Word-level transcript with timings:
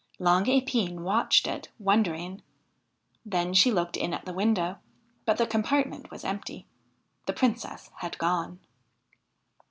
Long 0.17 0.45
Epine 0.45 1.01
watched 1.01 1.45
it, 1.45 1.69
wondering. 1.77 2.41
Then 3.23 3.53
she 3.53 3.71
looked 3.71 3.95
in 3.95 4.15
at 4.15 4.25
the 4.25 4.33
window, 4.33 4.79
but 5.25 5.37
the 5.37 5.45
compartment 5.45 6.09
was 6.09 6.25
empty. 6.25 6.65
The 7.27 7.33
Princess 7.33 7.91
had 7.97 8.17
gone 8.17 8.61